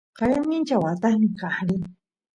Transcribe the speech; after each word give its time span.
qaya 0.17 0.39
mincha 0.49 0.75
watasniy 0.83 1.31
kaq 1.39 1.55
rin 1.67 1.83